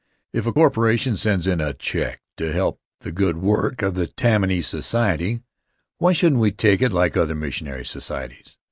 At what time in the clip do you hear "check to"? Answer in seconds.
1.75-2.51